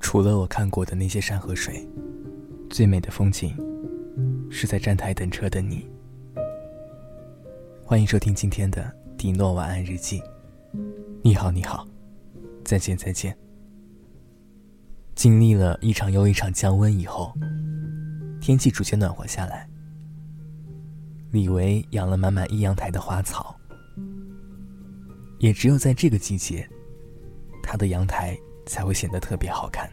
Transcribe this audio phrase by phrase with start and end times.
[0.00, 1.86] 除了我看过的那些山和水，
[2.70, 3.54] 最美的风景，
[4.50, 5.86] 是在站台等车的你。
[7.84, 10.22] 欢迎收听今天的迪诺晚安日记。
[11.22, 11.86] 你好，你好，
[12.64, 13.36] 再见，再见。
[15.14, 17.32] 经历了一场又一场降温以后，
[18.40, 19.68] 天气逐渐暖和下来。
[21.30, 23.54] 李维养了满满一阳台的花草，
[25.38, 26.68] 也只有在这个季节，
[27.70, 29.86] 他的阳台才会显得特别好看。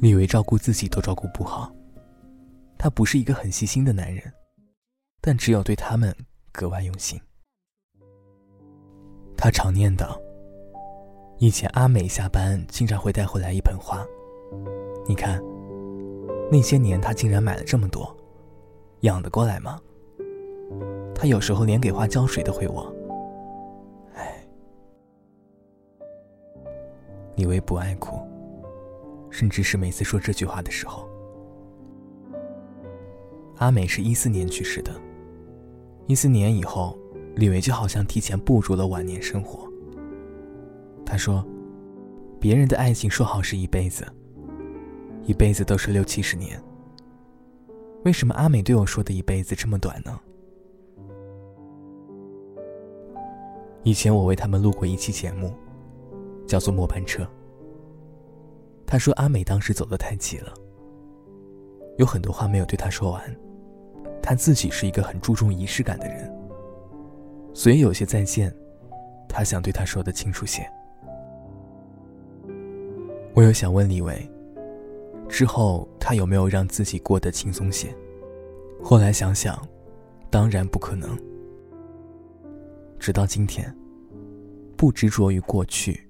[0.00, 1.72] 李维照顾自己都照顾不好，
[2.76, 4.24] 他不是一个很细心的男人。
[5.20, 6.12] 但只有对他们
[6.50, 7.16] 格外用心。
[9.36, 10.20] 他常念叨
[11.38, 14.04] ：“以前阿美下班经常会带回来一盆花，
[15.06, 15.40] 你看，
[16.50, 18.12] 那些年他竟然买了这么多，
[19.02, 19.80] 养得过来吗？”
[21.14, 22.92] 他有时候连给花浇水都会忘。
[27.36, 28.20] 李维不爱哭，
[29.30, 31.08] 甚至是每次说这句话的时候，
[33.56, 34.92] 阿美是一四年去世的。
[36.06, 36.98] 一四年以后，
[37.36, 39.66] 李维就好像提前步入了晚年生活。
[41.06, 41.44] 他说
[42.40, 44.06] ：“别人的爱情说好是一辈子，
[45.24, 46.60] 一辈子都是六七十年。
[48.04, 50.18] 为什么阿美对我说的一辈子这么短呢？”
[53.84, 55.52] 以前我为他们录过一期节目，
[56.52, 57.22] 叫做《末班车》。
[58.84, 60.52] 他说阿美当时走得太急了，
[61.96, 63.36] 有很多话没有对他说完。
[64.22, 66.30] 他自己是一个很注重仪式感的人，
[67.54, 68.54] 所以有些再见，
[69.26, 70.62] 他想对他说的清楚些。
[73.32, 74.30] 我又想问李维，
[75.30, 77.88] 之后他有没有让自己过得轻松些？
[78.82, 79.58] 后来想想，
[80.28, 81.18] 当然不可能。
[82.98, 83.74] 直到今天，
[84.76, 86.06] 不执着于过去，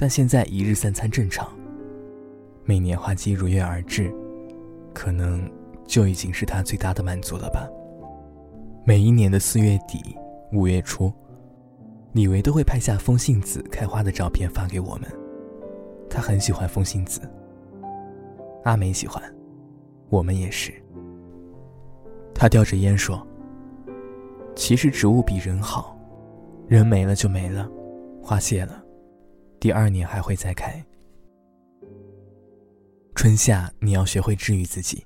[0.00, 1.46] 但现在一日三餐正常，
[2.64, 4.10] 每年花期如约而至，
[4.94, 5.46] 可能。
[5.86, 7.68] 就已经是他最大的满足了吧。
[8.84, 10.16] 每一年的四月底、
[10.52, 11.12] 五月初，
[12.12, 15.10] 李维都会拍下风信子开花的照片发给我们。
[16.08, 17.20] 他很喜欢风信子，
[18.62, 19.20] 阿美喜欢，
[20.10, 20.72] 我们也是。
[22.32, 23.26] 他叼着烟说
[24.54, 25.98] ：“其实植物比人好，
[26.68, 27.68] 人没了就没了，
[28.22, 28.80] 花谢了，
[29.60, 30.84] 第二年还会再开。
[33.14, 35.04] 春夏你要学会治愈自己。”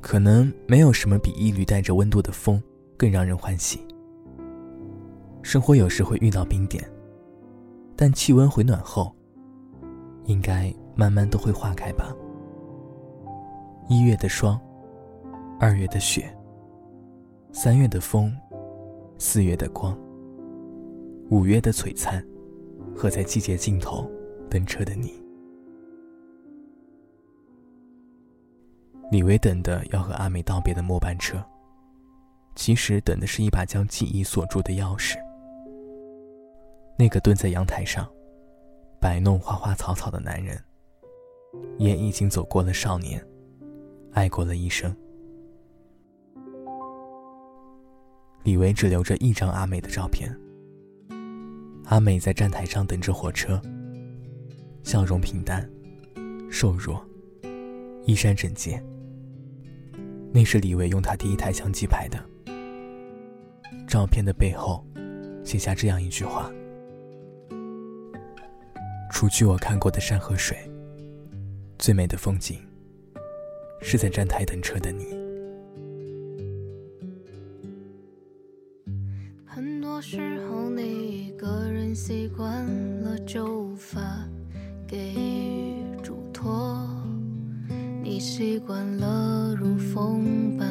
[0.00, 2.60] 可能没有什么比一缕带着温度的风
[2.96, 3.86] 更让人欢喜。
[5.42, 6.84] 生活有时会遇到冰点，
[7.94, 9.14] 但气温回暖后，
[10.24, 12.12] 应该慢慢都会化开吧。
[13.88, 14.60] 一月的霜，
[15.60, 16.36] 二月的雪，
[17.52, 18.36] 三月的风，
[19.18, 19.96] 四月的光，
[21.30, 22.24] 五月的璀璨，
[22.94, 24.10] 和在季节尽头
[24.48, 25.20] 等车的你。
[29.10, 31.44] 李维等的要和阿美道别的末班车，
[32.54, 35.16] 其实等的是一把将记忆锁住的钥匙。
[36.98, 38.08] 那个蹲在阳台上，
[39.00, 40.58] 摆弄花花草草的男人，
[41.78, 43.22] 也已经走过了少年，
[44.12, 44.94] 爱过了一生。
[48.44, 50.34] 李维只留着一张阿美的照片。
[51.86, 53.60] 阿美在站台上等着火车，
[54.82, 55.68] 笑容平淡，
[56.50, 57.04] 瘦弱，
[58.06, 58.82] 衣衫整洁。
[60.32, 62.18] 那是李维用他第一台相机拍的。
[63.86, 64.82] 照片的背后，
[65.44, 66.50] 写下这样一句话
[69.12, 70.56] ：“除去我看过的山和水，
[71.78, 72.58] 最美的风景，
[73.82, 75.04] 是在站台等车的你。”
[82.04, 82.66] 习惯
[83.04, 84.00] 了，就无法
[84.88, 86.84] 给予嘱托。
[88.02, 90.66] 你习惯了如风般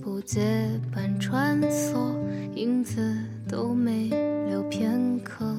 [0.00, 2.12] 不结伴穿梭，
[2.56, 3.00] 影子
[3.48, 4.08] 都没
[4.48, 5.56] 留片刻。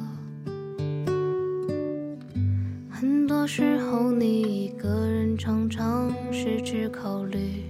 [2.91, 7.63] 很多时候，你一个人常常是只考虑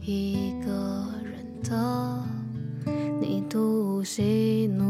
[0.00, 2.24] 一个人的，
[3.20, 4.87] 你独喜怒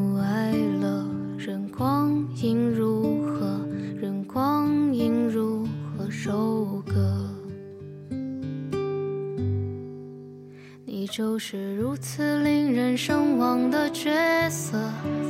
[11.10, 14.10] 就是如此令人神往的角
[14.50, 14.78] 色，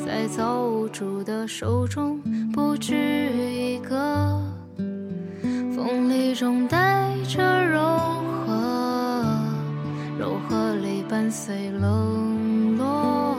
[0.05, 2.21] 在造物主的手中
[2.53, 4.43] 不止一个，
[5.75, 7.81] 锋利中带着柔
[8.45, 9.41] 和，
[10.19, 13.37] 柔和里伴随冷落，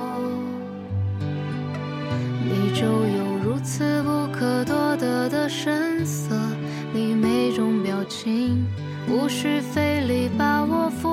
[2.43, 3.29] 你就有。
[3.41, 6.35] 如此不可多得的神色，
[6.93, 8.65] 你每种表情
[9.09, 11.09] 无需费力把我俘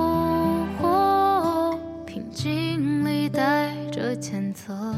[4.37, 4.94] 谴责，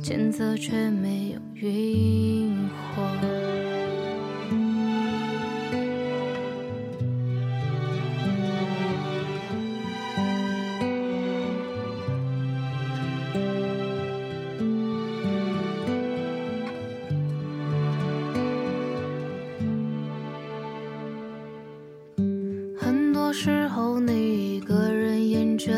[0.00, 3.02] 谴责却没有晕火。
[23.32, 25.70] 时候，你一个人厌倦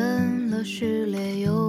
[0.49, 1.68] 了序列幼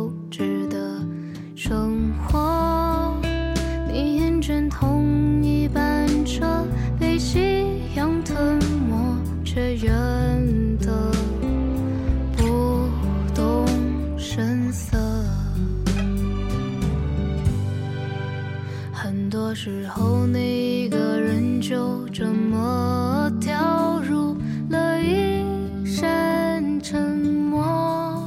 [19.69, 24.35] 时候，你一个人就这么掉入
[24.67, 28.23] 了一扇沉默，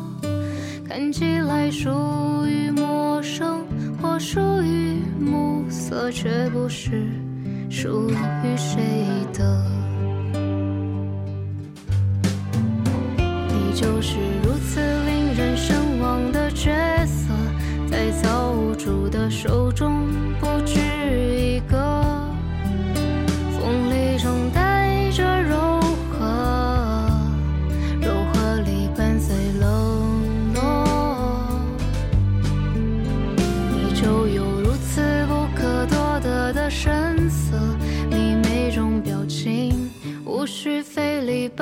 [0.89, 1.13] 看。
[1.13, 1.91] 起来属
[2.47, 3.65] 于陌生，
[4.01, 7.07] 或属于暮色，却不是
[7.69, 8.81] 属于谁
[9.35, 9.63] 的。
[13.49, 14.17] 你就是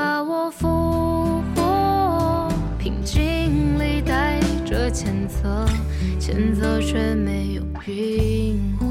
[0.00, 2.48] 把我俘获，
[2.78, 5.66] 平静里带着谴责，
[6.18, 8.89] 谴责却没有晕火。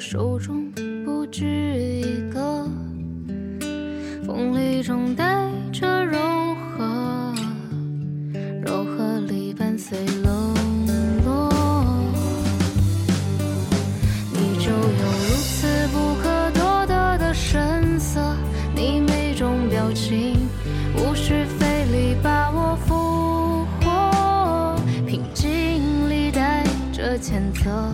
[0.00, 0.70] 手中
[1.04, 2.66] 不止一个，
[4.26, 6.18] 锋利中带着柔
[6.76, 7.34] 和，
[8.64, 10.54] 柔和里伴随冷
[11.24, 11.48] 落。
[14.32, 18.20] 你就有如此不可多得的神色，
[18.74, 20.48] 你每种表情
[20.96, 27.92] 无需费力把我俘获，平静里带着谴责，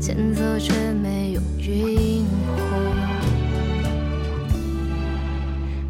[0.00, 0.72] 谴责却
[1.64, 2.52] 军火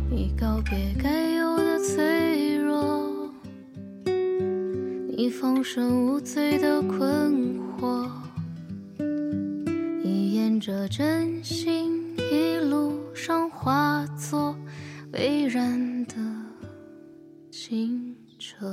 [0.09, 3.29] 你告别该有的脆弱
[5.09, 8.09] 你放生无罪的困惑
[10.05, 14.55] 你沿着真心一路上化作
[15.11, 16.15] 蔚然的
[17.51, 18.65] 清澈。